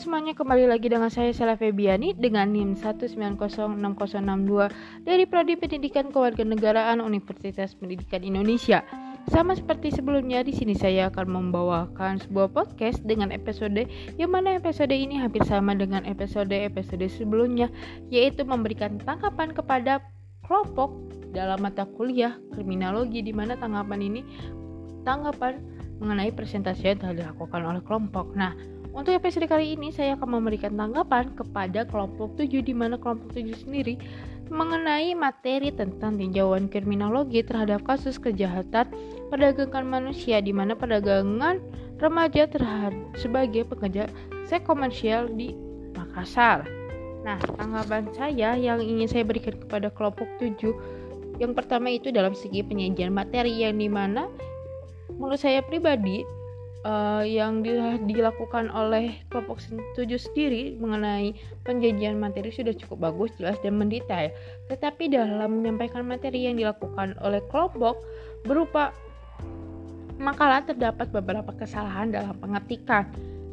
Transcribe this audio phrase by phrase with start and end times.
[0.00, 7.76] semuanya, kembali lagi dengan saya Sela Febiani dengan NIM 1906062 dari Prodi Pendidikan Kewarganegaraan Universitas
[7.76, 8.80] Pendidikan Indonesia.
[9.28, 13.84] Sama seperti sebelumnya, di sini saya akan membawakan sebuah podcast dengan episode
[14.16, 17.68] yang mana episode ini hampir sama dengan episode-episode sebelumnya,
[18.08, 20.00] yaitu memberikan tanggapan kepada
[20.48, 20.96] kelompok
[21.36, 24.24] dalam mata kuliah kriminologi di mana tanggapan ini
[25.04, 25.60] tanggapan
[26.00, 28.32] mengenai presentasi yang telah dilakukan oleh kelompok.
[28.32, 28.56] Nah,
[28.90, 33.66] untuk episode kali ini saya akan memberikan tanggapan kepada kelompok 7 di mana kelompok 7
[33.66, 33.94] sendiri
[34.50, 38.90] mengenai materi tentang tinjauan kriminologi terhadap kasus kejahatan
[39.30, 41.62] perdagangan manusia di mana perdagangan
[42.02, 44.10] remaja terhadap sebagai pekerja
[44.50, 45.54] seks komersial di
[45.94, 46.66] Makassar.
[47.22, 52.60] Nah, tanggapan saya yang ingin saya berikan kepada kelompok 7 yang pertama itu dalam segi
[52.60, 54.26] penyajian materi yang di mana
[55.14, 56.20] menurut saya pribadi
[56.84, 57.60] uh, yang
[58.06, 64.32] dilakukan oleh kelompok setuju sendiri mengenai penjajian materi sudah cukup bagus, jelas dan mendetail.
[64.72, 68.00] Tetapi dalam menyampaikan materi yang dilakukan oleh kelompok
[68.44, 68.94] berupa
[70.20, 73.08] makalah terdapat beberapa kesalahan dalam pengetikan.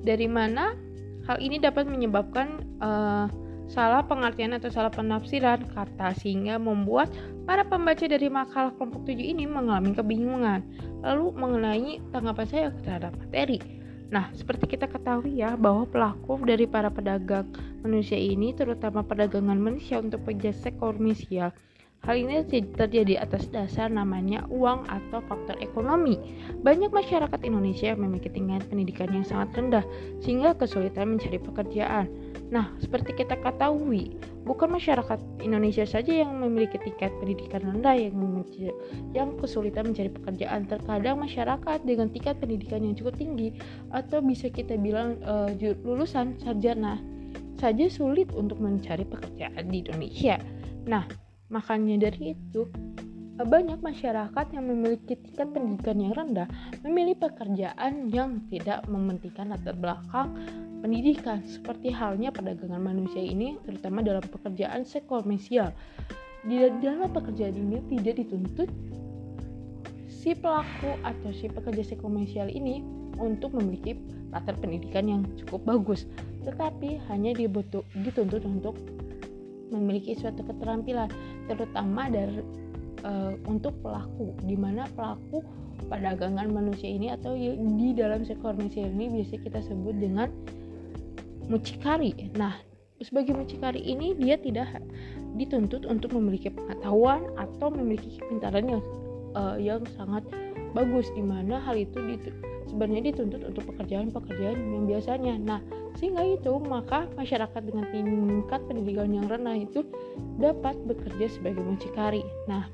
[0.00, 0.76] Dari mana
[1.28, 3.28] hal ini dapat menyebabkan uh,
[3.70, 7.06] salah pengertian atau salah penafsiran kata sehingga membuat
[7.46, 10.66] para pembaca dari makalah kelompok 7 ini mengalami kebingungan.
[11.06, 13.62] Lalu mengenai tanggapan saya terhadap materi.
[14.10, 17.46] Nah, seperti kita ketahui ya bahwa pelaku dari para pedagang
[17.86, 21.54] manusia ini terutama perdagangan manusia untuk penjasa komersial
[22.00, 26.16] Hal ini terjadi atas dasar namanya uang atau faktor ekonomi.
[26.64, 29.84] Banyak masyarakat Indonesia yang memiliki tingkat pendidikan yang sangat rendah,
[30.24, 32.08] sehingga kesulitan mencari pekerjaan.
[32.48, 34.16] Nah, seperti kita ketahui,
[34.48, 38.16] bukan masyarakat Indonesia saja yang memiliki tingkat pendidikan rendah yang
[39.12, 40.64] yang kesulitan mencari pekerjaan.
[40.72, 43.54] Terkadang masyarakat dengan tingkat pendidikan yang cukup tinggi
[43.92, 45.52] atau bisa kita bilang uh,
[45.84, 46.96] lulusan sarjana
[47.60, 50.40] saja sulit untuk mencari pekerjaan di Indonesia.
[50.88, 51.04] Nah,
[51.50, 52.70] Makanya dari itu,
[53.40, 56.48] banyak masyarakat yang memiliki tingkat pendidikan yang rendah
[56.84, 60.36] memilih pekerjaan yang tidak mementingkan latar belakang
[60.84, 61.40] pendidikan.
[61.44, 65.72] Seperti halnya perdagangan manusia ini terutama dalam pekerjaan sekomersial.
[66.44, 68.68] Di dalam pekerjaan ini tidak dituntut
[70.08, 72.84] si pelaku atau si pekerja sekomersial ini
[73.16, 73.96] untuk memiliki
[74.32, 76.04] latar pendidikan yang cukup bagus.
[76.44, 78.76] Tetapi hanya dibutuh, dituntut untuk
[79.70, 81.08] memiliki suatu keterampilan
[81.46, 82.42] terutama dari
[83.06, 85.42] uh, untuk pelaku di mana pelaku
[85.88, 90.28] perdagangan manusia ini atau di dalam sektor manusia ini biasa kita sebut dengan
[91.48, 92.14] mucikari.
[92.36, 92.54] Nah,
[93.00, 94.84] sebagai mucikari ini dia tidak
[95.34, 98.82] dituntut untuk memiliki pengetahuan atau memiliki kepintaran yang
[99.34, 100.22] uh, yang sangat
[100.76, 101.98] bagus di mana hal itu
[102.70, 105.34] sebenarnya dituntut untuk pekerjaan-pekerjaan yang biasanya.
[105.42, 105.60] Nah,
[105.98, 109.82] sehingga itu maka masyarakat dengan tingkat pendidikan yang rendah itu
[110.38, 112.22] dapat bekerja sebagai mucikari.
[112.46, 112.68] Nah,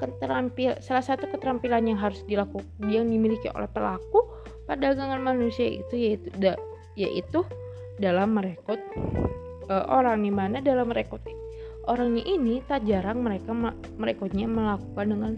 [0.00, 4.24] keterampil salah satu keterampilan yang harus dilakukan yang dimiliki oleh pelaku
[4.68, 6.52] perdagangan manusia itu yaitu da,
[6.98, 7.40] yaitu
[7.96, 8.82] dalam merekrut
[9.72, 11.24] uh, orang di mana dalam merekrut
[11.86, 13.54] orangnya ini tak jarang mereka
[13.96, 15.32] merekrutnya melakukan dengan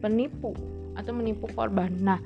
[0.00, 0.56] penipu
[0.96, 1.92] atau menipu korban.
[2.00, 2.20] Nah,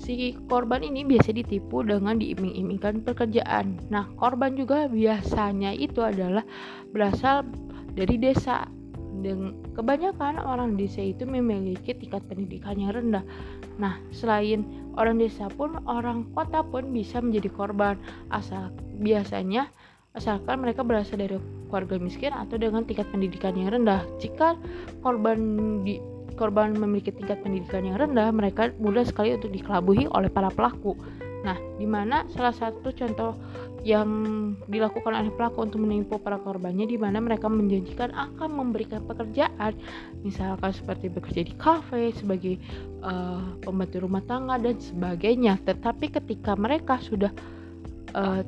[0.00, 3.76] si korban ini biasa ditipu dengan diiming-imingkan pekerjaan.
[3.92, 6.42] Nah, korban juga biasanya itu adalah
[6.90, 7.44] berasal
[7.92, 8.64] dari desa.
[9.20, 13.20] Dan kebanyakan orang desa itu memiliki tingkat pendidikan yang rendah.
[13.76, 14.64] Nah, selain
[14.96, 18.00] orang desa pun orang kota pun bisa menjadi korban
[18.32, 19.68] asal biasanya
[20.16, 21.36] asalkan mereka berasal dari
[21.68, 24.02] keluarga miskin atau dengan tingkat pendidikan yang rendah.
[24.18, 24.56] Jika
[25.04, 25.38] korban
[25.84, 26.00] di
[26.40, 30.96] korban memiliki tingkat pendidikan yang rendah, mereka mudah sekali untuk dikelabuhi oleh para pelaku.
[31.44, 33.36] Nah, di mana salah satu contoh
[33.80, 34.08] yang
[34.68, 39.72] dilakukan oleh pelaku untuk menipu para korbannya di mana mereka menjanjikan akan memberikan pekerjaan,
[40.20, 42.60] misalkan seperti bekerja di kafe sebagai
[43.00, 45.56] uh, pembantu rumah tangga dan sebagainya.
[45.64, 47.32] Tetapi ketika mereka sudah
[48.12, 48.44] uh,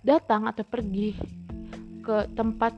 [0.00, 1.12] datang atau pergi
[2.00, 2.72] ke tempat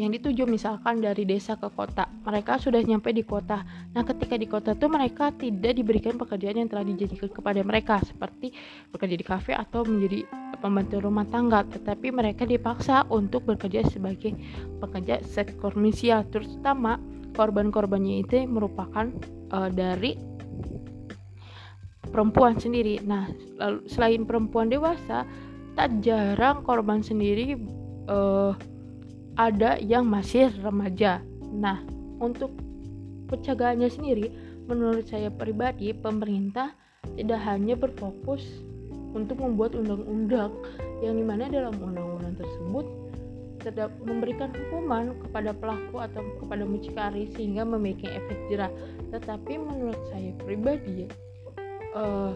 [0.00, 3.64] yang dituju misalkan dari desa ke kota mereka sudah nyampe di kota.
[3.92, 8.56] Nah ketika di kota itu mereka tidak diberikan pekerjaan yang telah dijanjikan kepada mereka seperti
[8.88, 10.24] bekerja di kafe atau menjadi
[10.60, 11.64] pembantu rumah tangga.
[11.68, 14.36] Tetapi mereka dipaksa untuk bekerja sebagai
[14.80, 16.24] pekerja seks komersial.
[16.28, 16.96] Terutama
[17.36, 19.08] korban-korbannya itu merupakan
[19.52, 20.16] uh, dari
[22.08, 23.00] perempuan sendiri.
[23.04, 23.28] Nah
[23.60, 25.28] lalu selain perempuan dewasa
[25.78, 27.56] tak jarang korban sendiri
[28.10, 28.52] uh,
[29.40, 31.24] ada yang masih remaja.
[31.48, 31.80] Nah,
[32.20, 32.52] untuk
[33.32, 34.28] pencegahannya sendiri,
[34.68, 36.76] menurut saya pribadi, pemerintah
[37.16, 38.44] tidak hanya berfokus
[39.16, 40.52] untuk membuat undang-undang
[41.00, 42.84] yang di mana dalam undang-undang tersebut
[43.60, 48.72] tetap memberikan hukuman kepada pelaku atau kepada mucikari sehingga memiliki efek jerah.
[49.12, 51.08] Tetapi menurut saya pribadi,
[51.96, 52.32] uh,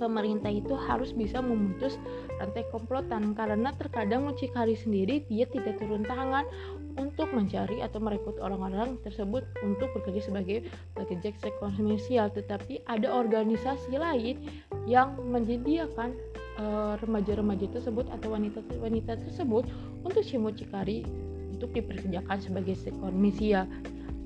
[0.00, 2.00] pemerintah itu harus bisa memutus
[2.40, 6.48] rantai komplotan karena terkadang mucikari sendiri dia tidak turun tangan
[6.96, 10.64] untuk mencari atau merekrut orang-orang tersebut untuk bekerja sebagai
[10.96, 14.40] pekerja seks komersial tetapi ada organisasi lain
[14.88, 16.16] yang menyediakan
[16.60, 19.64] Eh, remaja-remaja tersebut atau wanita-wanita tersebut
[20.04, 21.08] untuk si mucikari
[21.56, 23.64] untuk diperkerjakan sebagai sekormisia.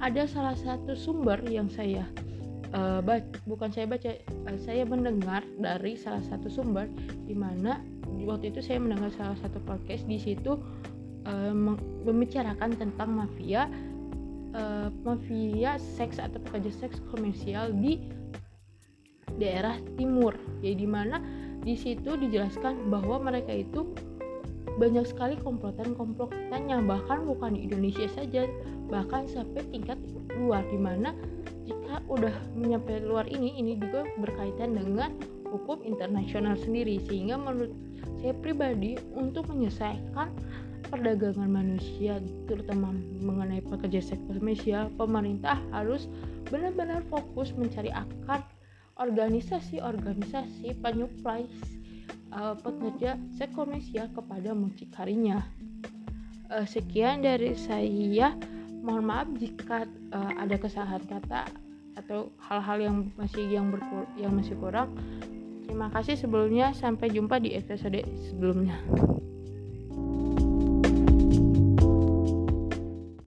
[0.02, 2.02] Ada salah satu sumber yang saya
[2.74, 3.00] uh,
[3.46, 4.10] bukan saya baca,
[4.50, 6.90] uh, saya mendengar dari salah satu sumber
[7.24, 7.80] di mana
[8.26, 10.58] waktu itu saya mendengar salah satu podcast di situ
[11.24, 11.54] uh,
[12.04, 13.70] membicarakan tentang mafia
[14.58, 18.02] uh, mafia seks atau pekerja seks komersial di
[19.38, 20.34] daerah timur.
[20.62, 21.18] Jadi di mana
[21.64, 23.88] di situ dijelaskan bahwa mereka itu
[24.74, 28.48] banyak sekali komplotan-komplotannya bahkan bukan di Indonesia saja
[28.90, 29.96] bahkan sampai tingkat
[30.34, 31.14] luar di mana
[32.06, 35.14] udah menyampai luar ini ini juga berkaitan dengan
[35.50, 37.70] hukum internasional sendiri sehingga menurut
[38.18, 40.32] saya pribadi untuk menyelesaikan
[40.88, 42.18] perdagangan manusia
[42.50, 42.92] terutama
[43.22, 46.10] mengenai pekerja seks komersial pemerintah harus
[46.50, 48.44] benar-benar fokus mencari akar
[48.94, 51.50] organisasi-organisasi penyuplai
[52.30, 55.42] uh, pekerja seks komersial kepada mucikarinya.
[56.52, 58.36] Uh, sekian dari saya.
[58.84, 61.48] Mohon maaf jika uh, ada kesalahan kata
[61.94, 64.94] atau hal-hal yang masih yang berkur yang masih kurang.
[65.64, 66.70] Terima kasih sebelumnya.
[66.76, 68.78] Sampai jumpa di episode sebelumnya.